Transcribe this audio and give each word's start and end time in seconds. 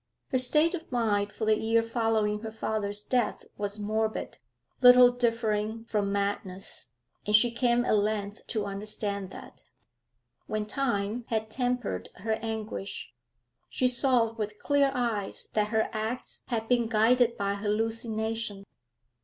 Her 0.29 0.39
state 0.39 0.73
of 0.73 0.91
mind 0.91 1.31
for 1.31 1.45
the 1.45 1.59
year 1.59 1.83
following 1.83 2.39
her 2.39 2.51
father's 2.51 3.03
death 3.03 3.45
was 3.55 3.77
morbid, 3.79 4.39
little 4.81 5.11
differing 5.11 5.85
from 5.85 6.11
madness; 6.11 6.87
and 7.27 7.35
she 7.35 7.51
came 7.51 7.85
at 7.85 7.95
length 7.99 8.47
to 8.47 8.65
understand 8.65 9.29
that. 9.29 9.63
When 10.47 10.65
time 10.65 11.25
had 11.27 11.51
tempered 11.51 12.09
her 12.15 12.33
anguish, 12.41 13.13
she 13.69 13.87
saw 13.87 14.33
with 14.33 14.57
clear 14.57 14.89
eyes 14.95 15.49
that 15.53 15.67
her 15.67 15.87
acts 15.91 16.41
had 16.47 16.67
been 16.67 16.87
guided 16.87 17.37
by 17.37 17.53
hallucination. 17.53 18.65